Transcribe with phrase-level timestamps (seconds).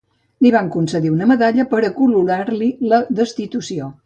[0.45, 3.93] Li van concedir una medalla per acolorar-li la destitució.